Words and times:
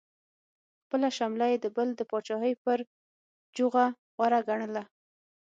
خپله 0.83 1.09
شمله 1.17 1.45
یې 1.51 1.57
د 1.61 1.65
بل 1.75 1.87
د 1.95 2.01
پاچاهۍ 2.09 2.53
پر 2.63 2.77
جوغه 3.55 3.85
غوره 4.15 4.39
ګڼله. 4.47 4.83